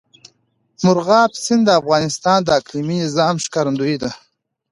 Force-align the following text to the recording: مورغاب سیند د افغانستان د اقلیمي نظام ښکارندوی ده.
مورغاب 0.83 1.31
سیند 1.43 1.63
د 1.65 1.69
افغانستان 1.81 2.39
د 2.43 2.49
اقلیمي 2.59 2.97
نظام 3.05 3.35
ښکارندوی 3.45 3.95
ده. 4.01 4.11